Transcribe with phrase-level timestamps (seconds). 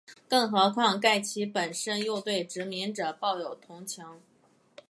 [0.27, 4.19] 更何况盖奇本身又对殖民者抱有同情。